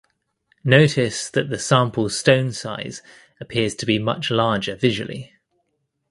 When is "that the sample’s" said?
1.29-2.17